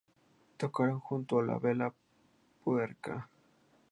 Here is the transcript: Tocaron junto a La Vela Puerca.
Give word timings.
Tocaron 0.57 0.99
junto 0.99 1.37
a 1.37 1.43
La 1.45 1.59
Vela 1.59 1.93
Puerca. 2.63 3.29